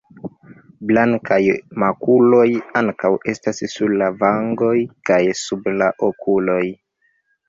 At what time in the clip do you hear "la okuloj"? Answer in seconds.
5.83-6.63